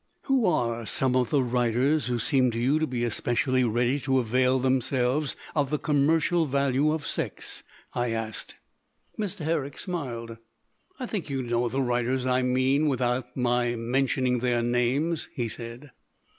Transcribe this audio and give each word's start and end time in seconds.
"Who 0.23 0.47
are 0.47 0.83
some 0.87 1.15
of 1.15 1.29
the 1.29 1.43
writers 1.43 2.07
who 2.07 2.17
seem 2.17 2.49
to 2.53 2.57
you 2.59 2.79
to 2.79 2.87
be 2.87 3.03
especially 3.03 3.63
ready 3.63 3.99
to 3.99 4.17
avail 4.17 4.57
themselves 4.57 5.35
of 5.53 5.69
the 5.69 5.77
commercial 5.77 6.47
value 6.47 6.91
of 6.91 7.05
sex?" 7.05 7.61
I 7.93 8.09
asked. 8.09 8.55
Mr. 9.19 9.45
Herrick 9.45 9.77
smiled. 9.77 10.37
"I 10.99 11.05
think 11.05 11.29
you 11.29 11.43
know 11.43 11.69
the 11.69 11.83
writers 11.83 12.25
I 12.25 12.41
mean 12.41 12.87
without 12.87 13.37
my 13.37 13.75
mentioning 13.75 14.39
their 14.39 14.63
names," 14.63 15.29
he 15.35 15.47
said. 15.47 15.91